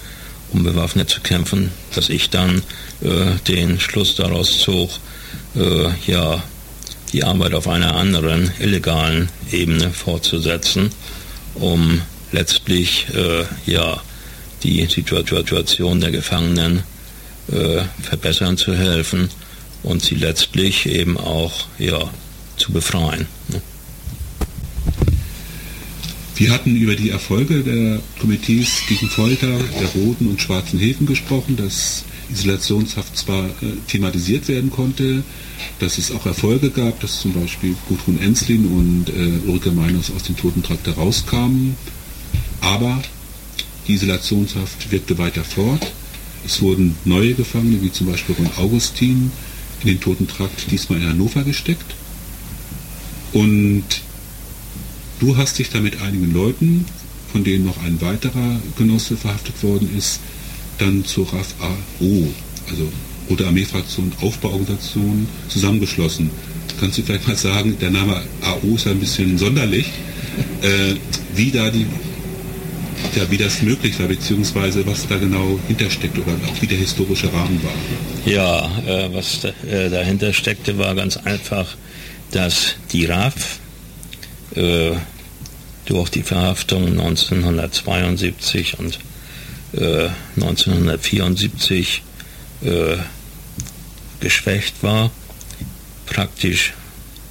[0.54, 2.62] um bewaffnet zu kämpfen, dass ich dann
[3.02, 4.90] äh, den Schluss daraus zog,
[5.56, 6.44] äh, ja,
[7.14, 10.92] die Arbeit auf einer anderen illegalen Ebene fortzusetzen,
[11.56, 14.02] um letztlich äh, ja,
[14.64, 16.84] die Situation der Gefangenen
[17.52, 19.30] äh, verbessern zu helfen
[19.84, 22.10] und sie letztlich eben auch ja,
[22.58, 23.28] zu befreien.
[23.48, 23.62] Ne?
[26.38, 31.56] Wir hatten über die Erfolge der Komitees gegen Folter, der Roten und Schwarzen Hilfen gesprochen,
[31.56, 35.24] dass Isolationshaft zwar äh, thematisiert werden konnte,
[35.80, 40.24] dass es auch Erfolge gab, dass zum Beispiel Gudrun Enslin und äh, Ulrike Meiners aus
[40.24, 41.76] dem Totentrakt herauskamen,
[42.62, 43.02] aber
[43.88, 45.92] die Isolationshaft wirkte weiter fort.
[46.46, 49.32] Es wurden neue Gefangene, wie zum Beispiel Ron Augustin,
[49.82, 51.96] in den Toten Trakt diesmal in Hannover gesteckt.
[53.34, 53.84] Und
[55.20, 56.86] du hast dich da mit einigen Leuten,
[57.32, 60.20] von denen noch ein weiterer Genosse verhaftet worden ist,
[60.78, 62.28] dann zur RAF AO,
[62.70, 62.92] also
[63.30, 66.30] Rote Armee-Fraktion, Aufbauorganisation, zusammengeschlossen.
[66.80, 69.88] Kannst du vielleicht mal sagen, der Name AO ist ein bisschen sonderlich,
[70.62, 70.96] äh,
[71.36, 71.86] wie da die
[73.16, 77.32] ja, wie das möglich war, beziehungsweise was da genau hintersteckt oder auch wie der historische
[77.32, 78.32] Rahmen war.
[78.32, 81.76] Ja, äh, was da, äh, dahinter steckte, war ganz einfach,
[82.32, 83.60] dass die RAF
[84.58, 84.96] äh,
[85.86, 89.00] durch die Verhaftung 1972 und
[89.74, 92.02] 1974
[92.64, 92.98] äh, äh,
[94.20, 95.12] geschwächt war,
[96.06, 96.74] praktisch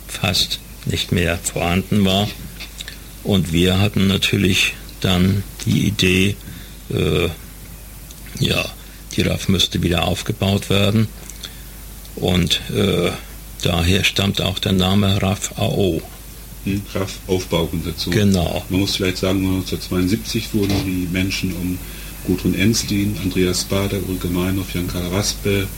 [0.07, 2.29] fast nicht mehr vorhanden war
[3.25, 6.37] Und wir hatten natürlich dann die Idee,
[6.91, 7.29] äh,
[8.39, 8.65] ja,
[9.17, 11.09] die RAF müsste wieder aufgebaut werden.
[12.15, 13.11] Und äh,
[13.63, 16.01] daher stammt auch der Name RAF AO.
[16.67, 18.13] Hm, RAF Aufbauorganisation.
[18.13, 18.65] Genau.
[18.69, 21.79] Man muss vielleicht sagen, 1972 wurden die Menschen um
[22.27, 25.69] Gudrun Enslin, Andreas Bader, Ulrike Meinhoff, Jan Karl Raspe,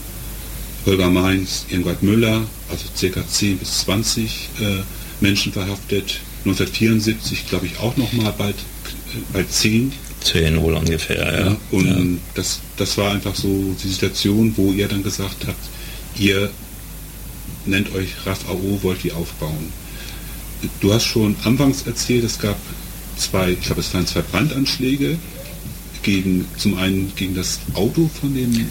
[0.87, 3.27] Holger Mainz, Irmgard Müller, also ca.
[3.27, 4.64] 10 bis 20 äh,
[5.20, 6.20] Menschen verhaftet.
[6.46, 8.57] 1974 glaube ich auch noch mal bald,
[9.35, 9.92] bald 10.
[10.22, 11.46] 10 wohl ungefähr, ja.
[11.48, 12.20] ja und ja.
[12.35, 15.68] Das, das war einfach so die Situation, wo ihr dann gesagt habt,
[16.18, 16.51] ihr
[17.66, 19.70] nennt euch RAF AO, wollt die aufbauen.
[20.81, 22.57] Du hast schon anfangs erzählt, es gab
[23.16, 25.18] zwei, ich glaube es waren zwei Brandanschläge
[26.03, 28.68] gegen, zum einen gegen das Auto von dem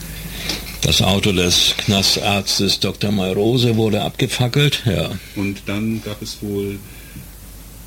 [0.82, 3.12] das Auto des Knastarztes Dr.
[3.12, 5.10] Mayrose wurde abgefackelt, ja.
[5.36, 6.78] Und dann gab es wohl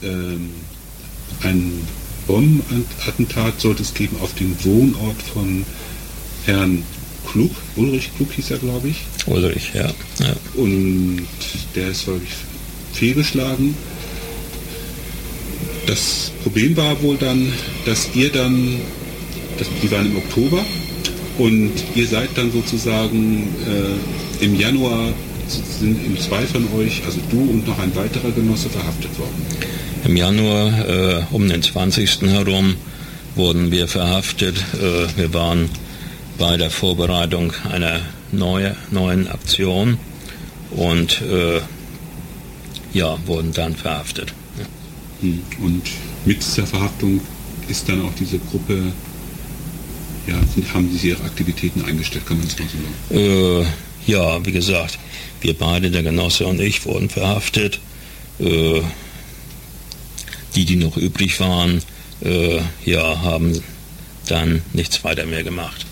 [0.02, 0.50] ähm,
[1.42, 1.86] ein
[2.26, 5.64] Bombenattentat, sollte es geben, auf den Wohnort von
[6.46, 6.82] Herrn
[7.30, 8.96] Klug, Ulrich Klug hieß er, glaube ich.
[9.26, 9.88] Ulrich, ja.
[10.18, 10.34] ja.
[10.54, 11.26] Und
[11.74, 12.32] der ist, glaube ich,
[12.92, 13.74] fehlgeschlagen.
[15.86, 17.52] Das Problem war wohl dann,
[17.84, 18.80] dass ihr dann,
[19.58, 20.64] das, die waren im Oktober,
[21.38, 25.12] und ihr seid dann sozusagen äh, im Januar
[25.48, 29.46] sind im zwei von euch, also du und noch ein weiterer Genosse, verhaftet worden.
[30.04, 32.22] Im Januar äh, um den 20.
[32.22, 32.76] herum
[33.34, 34.56] wurden wir verhaftet.
[34.74, 35.68] Äh, wir waren
[36.38, 38.00] bei der Vorbereitung einer
[38.32, 39.98] neue, neuen Aktion
[40.70, 41.60] und äh,
[42.92, 44.32] ja, wurden dann verhaftet.
[45.20, 45.42] Hm.
[45.62, 45.82] Und
[46.24, 47.20] mit dieser Verhaftung
[47.68, 48.92] ist dann auch diese Gruppe
[50.26, 50.36] ja,
[50.74, 53.66] haben Sie Ihre Aktivitäten eingestellt, kann man das mal so sagen?
[54.06, 54.98] Äh, ja, wie gesagt,
[55.40, 57.80] wir beide, der Genosse und ich, wurden verhaftet.
[58.38, 58.82] Äh,
[60.54, 61.82] die, die noch übrig waren,
[62.22, 63.62] äh, ja, haben
[64.26, 65.86] dann nichts weiter mehr gemacht.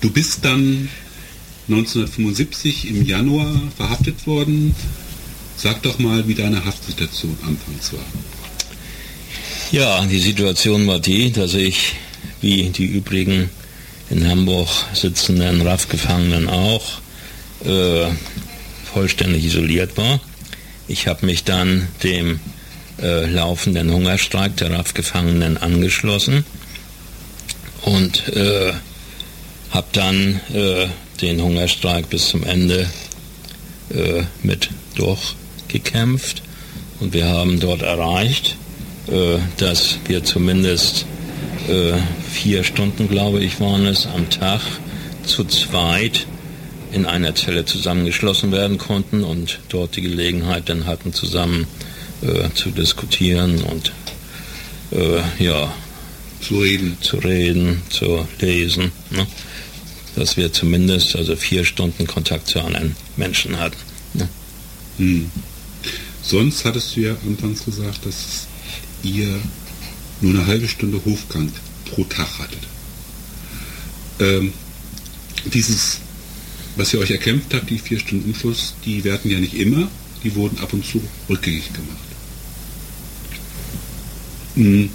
[0.00, 0.88] Du bist dann
[1.68, 4.74] 1975 im Januar verhaftet worden.
[5.56, 8.04] Sag doch mal, wie deine Haftsituation anfangs war.
[9.70, 11.94] Ja, die Situation war die, dass ich,
[12.40, 13.50] wie die übrigen
[14.10, 17.00] in Hamburg sitzenden RAF-Gefangenen auch,
[17.64, 18.06] äh,
[18.92, 20.20] vollständig isoliert war.
[20.86, 22.40] Ich habe mich dann dem
[23.00, 26.44] äh, laufenden Hungerstreik der RAF-Gefangenen angeschlossen
[27.82, 28.72] und äh,
[29.74, 30.86] habe dann äh,
[31.20, 32.88] den Hungerstreik bis zum Ende
[33.92, 36.42] äh, mit durchgekämpft
[37.00, 38.56] und wir haben dort erreicht,
[39.08, 41.06] äh, dass wir zumindest
[41.68, 41.94] äh,
[42.30, 44.60] vier Stunden, glaube ich, waren es, am Tag
[45.26, 46.26] zu zweit
[46.92, 51.66] in einer Zelle zusammengeschlossen werden konnten und dort die Gelegenheit dann hatten, zusammen
[52.22, 53.90] äh, zu diskutieren und
[54.92, 55.74] äh, ja,
[56.40, 59.26] zu reden, zu reden, zu lesen, ne?
[60.16, 63.76] Dass wir zumindest also vier Stunden Kontakt zu anderen Menschen hatten.
[64.14, 64.28] Ne?
[64.98, 65.30] Hm.
[66.22, 68.46] Sonst hattest du ja anfangs gesagt, dass
[69.02, 69.38] ihr
[70.20, 71.52] nur eine halbe Stunde Hofgang
[71.84, 72.60] pro Tag hattet.
[74.20, 74.52] Ähm,
[75.52, 75.98] dieses,
[76.76, 79.88] was ihr euch erkämpft habt, die vier Stunden Umschluss, die werden ja nicht immer,
[80.22, 81.98] die wurden ab und zu rückgängig gemacht.
[84.54, 84.88] Hm,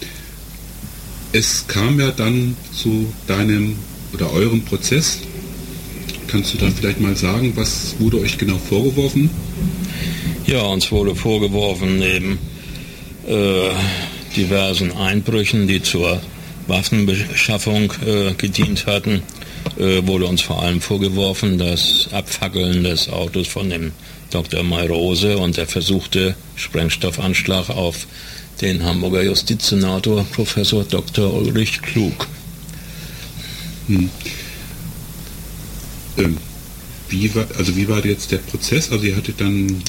[1.32, 3.76] es kam ja dann zu deinem
[4.14, 5.20] oder eurem Prozess.
[6.28, 9.30] Kannst du da vielleicht mal sagen, was wurde euch genau vorgeworfen?
[10.46, 12.40] Ja, uns wurde vorgeworfen, eben
[13.28, 13.70] äh,
[14.36, 16.22] diversen Einbrüchen, die zur
[16.68, 19.24] Waffenbeschaffung äh, gedient hatten,
[19.78, 23.92] äh, wurde uns vor allem vorgeworfen, das Abfackeln des Autos von dem
[24.30, 24.64] Dr.
[24.64, 28.08] Mayrose und der versuchte Sprengstoffanschlag auf
[28.62, 31.34] den Hamburger Justizsenator Professor Dr.
[31.34, 32.28] Ulrich Klug.
[33.90, 34.10] Hm.
[36.18, 36.38] Ähm,
[37.10, 38.92] wie war, also wie war jetzt der Prozess?
[38.92, 39.82] Also ihr hattet dann,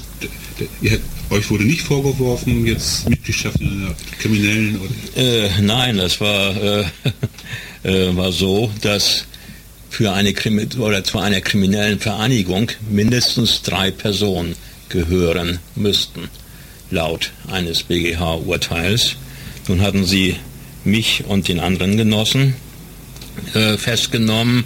[0.81, 4.81] ihr, euch wurde nicht vorgeworfen, jetzt Mitgliedschaft in einer kriminellen?
[5.15, 6.85] Äh, nein, das war, äh,
[7.83, 9.27] äh, war so, dass
[9.91, 10.33] für eine
[10.79, 14.57] oder zu einer kriminellen Vereinigung mindestens drei Personen
[14.89, 16.31] gehören müssten,
[16.91, 19.17] laut eines BGH-Urteils.
[19.69, 20.37] Nun hatten sie
[20.85, 22.55] mich und den anderen Genossen
[23.55, 24.65] äh, festgenommen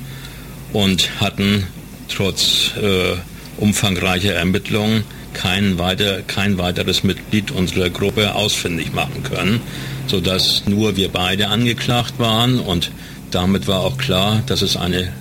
[0.73, 1.67] und hatten
[2.09, 3.17] trotz äh,
[3.59, 9.61] umfangreicher Ermittlungen kein, weiter, kein weiteres Mitglied unserer Gruppe ausfindig machen können,
[10.07, 12.91] sodass nur wir beide angeklagt waren und
[13.31, 15.13] damit war auch klar, dass es eine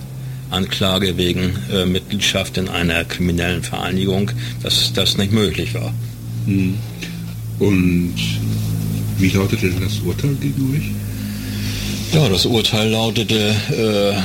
[0.51, 4.29] Anklage wegen äh, Mitgliedschaft in einer kriminellen Vereinigung,
[4.61, 5.93] dass das nicht möglich war.
[6.45, 6.77] Hm.
[7.59, 8.15] Und
[9.17, 10.91] wie lautete das Urteil gegen euch?
[12.14, 14.22] Ja, das Urteil lautete äh,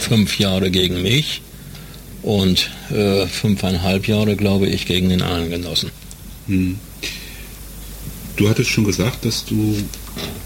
[0.00, 1.42] fünf Jahre gegen mich
[2.22, 5.90] und äh, fünfeinhalb Jahre, glaube ich, gegen den anderen Genossen.
[6.46, 6.78] Hm.
[8.36, 9.76] Du hattest schon gesagt, dass du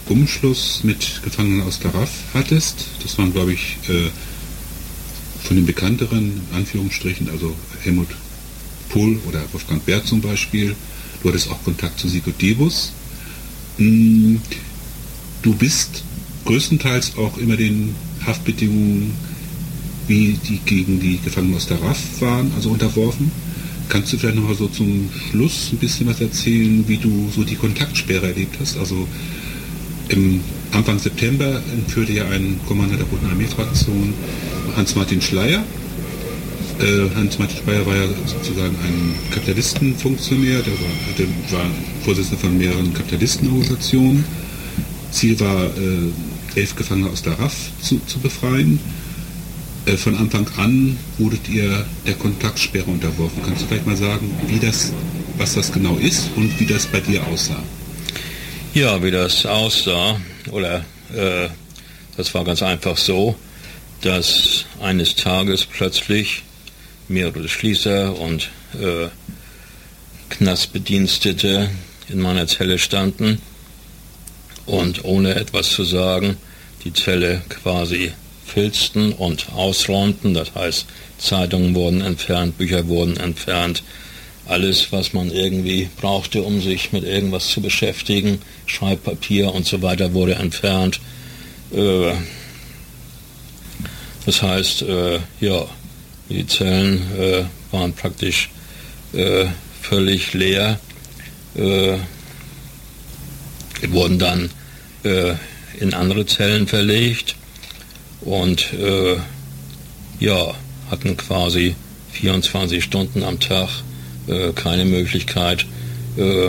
[0.08, 1.92] Umschluss mit Gefangenen aus der
[2.34, 2.86] hattest.
[3.04, 4.10] Das waren, glaube ich, äh,
[5.44, 7.54] von den bekannteren, Anführungsstrichen, also
[7.84, 8.08] Helmut
[8.88, 10.74] Pohl oder Wolfgang Bär zum Beispiel.
[11.22, 12.90] Du hattest auch Kontakt zu Sigurd Debus.
[13.76, 14.42] Hm,
[15.42, 16.02] du bist
[16.44, 17.94] größtenteils auch immer den
[18.26, 19.12] Haftbedingungen,
[20.06, 23.30] wie die gegen die Gefangenen aus der RAF waren, also unterworfen.
[23.88, 27.44] Kannst du vielleicht noch mal so zum Schluss ein bisschen was erzählen, wie du so
[27.44, 28.78] die Kontaktsperre erlebt hast?
[28.78, 29.06] Also
[30.08, 30.40] im
[30.72, 34.14] Anfang September entführte ja ein Kommandeur der Roten Armeefraktion
[34.76, 35.64] Hans-Martin Schleier.
[36.78, 41.66] Äh, Hans-Martin Schleier war ja sozusagen ein Kapitalistenfunktionär, der war, der war
[42.04, 44.24] Vorsitzender von mehreren Kapitalistenorganisationen.
[45.10, 48.78] Ziel war, äh, elf Gefangene aus der RAF zu, zu befreien.
[49.86, 53.42] Äh, von Anfang an wurdet ihr der Kontaktsperre unterworfen.
[53.44, 54.92] Kannst du vielleicht mal sagen, wie das,
[55.38, 57.62] was das genau ist und wie das bei dir aussah?
[58.74, 60.84] Ja, wie das aussah, oder
[61.14, 61.48] äh,
[62.16, 63.34] das war ganz einfach so,
[64.02, 66.42] dass eines Tages plötzlich
[67.08, 68.50] mehrere Schließer und
[68.80, 69.08] äh,
[70.28, 71.68] Knastbedienstete
[72.08, 73.38] in meiner Zelle standen
[74.70, 76.36] und ohne etwas zu sagen
[76.84, 78.12] die Zelle quasi
[78.46, 80.32] filzten und ausräumten.
[80.32, 80.86] Das heißt,
[81.18, 83.82] Zeitungen wurden entfernt, Bücher wurden entfernt.
[84.46, 90.14] Alles, was man irgendwie brauchte, um sich mit irgendwas zu beschäftigen, Schreibpapier und so weiter,
[90.14, 91.00] wurde entfernt.
[91.72, 92.12] Äh,
[94.26, 95.66] das heißt, äh, ja,
[96.28, 98.50] die Zellen äh, waren praktisch
[99.82, 100.78] völlig leer.
[103.88, 104.50] wurden dann
[105.02, 107.36] in andere Zellen verlegt
[108.20, 109.16] und äh,
[110.18, 110.54] ja,
[110.90, 111.74] hatten quasi
[112.12, 113.68] 24 Stunden am Tag
[114.26, 115.66] äh, keine Möglichkeit,
[116.16, 116.48] äh,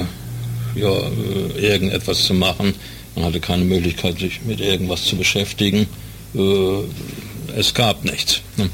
[0.76, 2.74] ja, äh, irgendetwas zu machen.
[3.16, 5.88] Man hatte keine Möglichkeit, sich mit irgendwas zu beschäftigen.
[6.34, 8.41] Äh, es gab nichts.
[8.58, 8.70] Ne?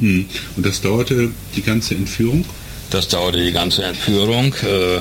[0.00, 0.26] Hm.
[0.56, 2.44] Und das dauerte die ganze Entführung?
[2.90, 5.00] Das dauerte die ganze Entführung, äh,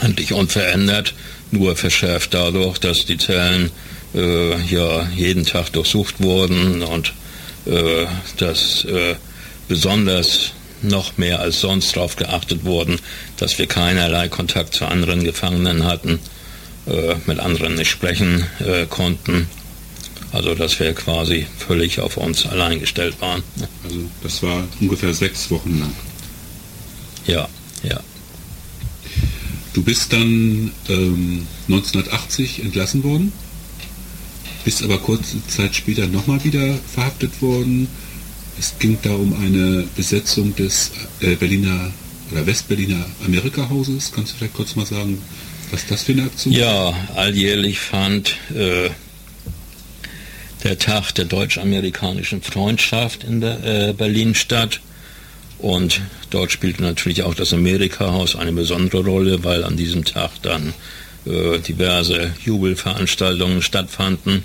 [0.00, 1.14] eigentlich unverändert,
[1.50, 3.70] nur verschärft dadurch, dass die Zellen
[4.14, 7.12] äh, ja jeden Tag durchsucht wurden und
[7.66, 9.16] äh, dass äh,
[9.68, 12.98] besonders noch mehr als sonst darauf geachtet wurden,
[13.38, 16.18] dass wir keinerlei Kontakt zu anderen Gefangenen hatten,
[16.86, 19.48] äh, mit anderen nicht sprechen äh, konnten.
[20.32, 23.42] Also dass wir quasi völlig auf uns allein gestellt waren.
[23.84, 25.92] Also das war ungefähr sechs Wochen lang.
[27.26, 27.48] Ja,
[27.82, 28.00] ja.
[29.76, 33.30] Du bist dann ähm, 1980 entlassen worden?
[34.64, 37.86] bist aber kurze Zeit später nochmal wieder verhaftet worden.
[38.58, 41.92] Es ging da um eine Besetzung des äh, Berliner
[42.32, 44.12] oder Westberliner Amerika-Hauses.
[44.12, 45.22] Kannst du vielleicht kurz mal sagen,
[45.70, 46.58] was das für eine Aktion ist?
[46.58, 48.88] Ja, alljährlich fand äh,
[50.64, 54.80] der Tag der deutsch-amerikanischen Freundschaft in der, äh, Berlin statt.
[55.58, 60.74] Und dort spielte natürlich auch das Amerika-Haus eine besondere Rolle, weil an diesem Tag dann
[61.24, 64.44] äh, diverse Jubelveranstaltungen stattfanden.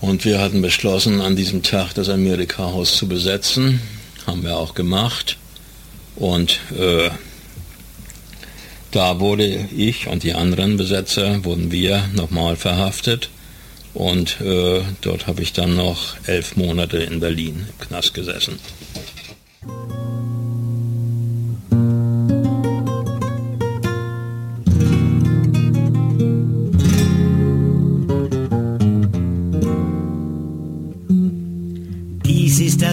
[0.00, 3.80] Und wir hatten beschlossen, an diesem Tag das Amerika-Haus zu besetzen.
[4.26, 5.38] Haben wir auch gemacht.
[6.16, 7.10] Und äh,
[8.90, 13.30] da wurde ich und die anderen Besetzer, wurden wir nochmal verhaftet.
[13.94, 18.58] Und äh, dort habe ich dann noch elf Monate in Berlin im Knast gesessen.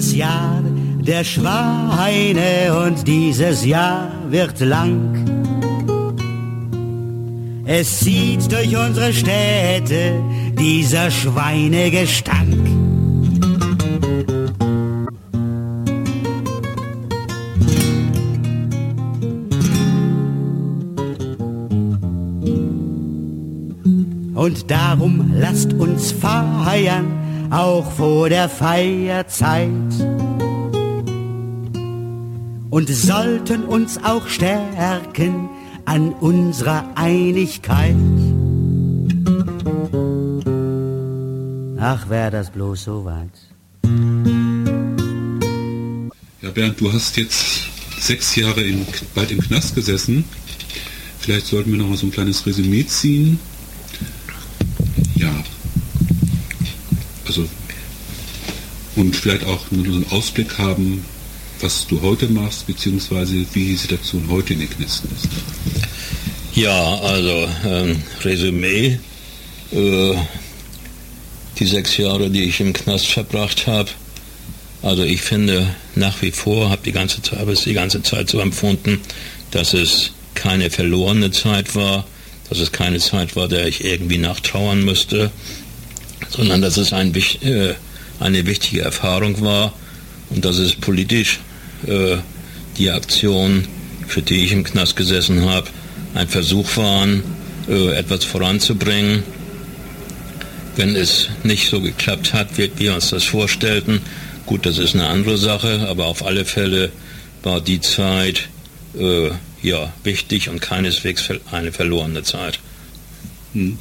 [0.02, 0.64] Das Jahr
[1.00, 5.14] der Schweine und dieses Jahr wird lang.
[7.66, 10.24] Es zieht durch unsere Städte
[10.58, 12.81] dieser Schweinegestank.
[24.42, 29.70] Und darum lasst uns feiern auch vor der Feierzeit.
[32.72, 35.48] Und sollten uns auch stärken
[35.86, 37.96] an unserer Einigkeit.
[41.80, 43.30] Ach, wär das bloß so weit.
[46.42, 47.70] Ja, Bernd, du hast jetzt
[48.00, 50.24] sechs Jahre in, bald im Knast gesessen.
[51.20, 53.38] Vielleicht sollten wir noch mal so ein kleines Resümee ziehen.
[55.22, 55.32] Ja.
[57.28, 57.48] Also
[58.96, 61.06] und vielleicht auch nur so einen Ausblick haben,
[61.62, 65.28] was du heute machst, beziehungsweise wie die Situation heute in den Knisten ist.
[66.56, 69.00] Ja, also ähm, Resümee.
[69.72, 70.16] Äh,
[71.62, 73.90] die sechs Jahre, die ich im Knast verbracht habe.
[74.82, 78.30] Also ich finde nach wie vor, habe die ganze Zeit, habe es die ganze Zeit
[78.30, 79.00] so empfunden,
[79.52, 82.08] dass es keine verlorene Zeit war,
[82.50, 85.30] dass es keine Zeit war, der ich irgendwie nachtrauern müsste,
[86.30, 87.76] sondern dass es ein, äh,
[88.22, 89.74] eine wichtige Erfahrung war
[90.30, 91.40] und dass es politisch
[91.88, 92.18] äh,
[92.78, 93.68] die Aktion,
[94.08, 95.68] für die ich im Knast gesessen habe,
[96.14, 97.24] ein Versuch waren,
[97.68, 99.24] äh, etwas voranzubringen.
[100.76, 104.02] Wenn es nicht so geklappt hat, wie wir uns das vorstellten,
[104.46, 106.92] gut, das ist eine andere Sache, aber auf alle Fälle
[107.44, 108.50] war die Zeit
[108.98, 112.60] äh, ja wichtig und keineswegs eine verlorene Zeit.
[113.54, 113.78] Hm.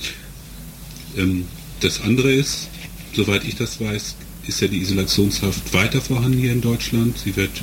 [1.16, 1.46] Ähm,
[1.80, 2.68] das andere ist,
[3.14, 4.16] soweit ich das weiß,
[4.50, 7.16] ist ja die Isolationshaft weiter vorhanden hier in Deutschland.
[7.16, 7.62] Sie wird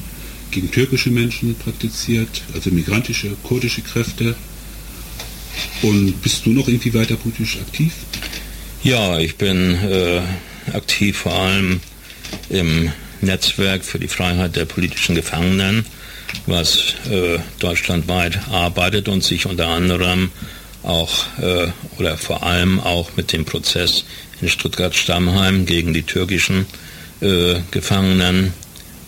[0.52, 4.36] gegen türkische Menschen praktiziert, also migrantische, kurdische Kräfte.
[5.82, 7.92] Und bist du noch irgendwie weiter politisch aktiv?
[8.84, 10.22] Ja, ich bin äh,
[10.74, 11.82] aktiv vor allem
[12.50, 15.86] im Netzwerk für die Freiheit der politischen Gefangenen,
[16.46, 20.32] was äh, deutschlandweit arbeitet und sich unter anderem
[20.88, 21.68] auch äh,
[21.98, 24.06] oder vor allem auch mit dem Prozess
[24.42, 26.66] in Stuttgart-Stammheim gegen die türkischen
[27.22, 28.54] äh, Gefangenen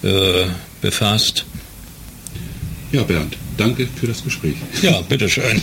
[0.04, 0.46] äh,
[0.82, 1.46] befasst.
[2.92, 4.56] Ja, Bernd, danke für das Gespräch.
[4.82, 5.62] Ja, bitteschön.